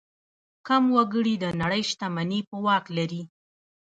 کم 0.67 0.83
وګړي 0.95 1.35
د 1.43 1.45
نړۍ 1.61 1.81
شتمني 1.89 2.39
په 2.49 2.55
واک 2.65 2.85
لري. 2.97 3.21